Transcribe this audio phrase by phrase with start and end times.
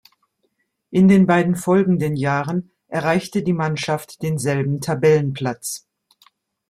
[0.89, 5.87] In den beiden folgenden Jahren erreichte die Mannschaft denselben Tabellenplatz.